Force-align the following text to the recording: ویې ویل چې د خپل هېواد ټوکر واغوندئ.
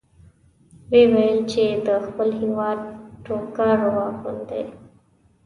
ویې 0.89 1.03
ویل 1.13 1.39
چې 1.51 1.63
د 1.87 1.89
خپل 2.05 2.29
هېواد 2.41 2.79
ټوکر 3.25 3.77
واغوندئ. 3.95 4.65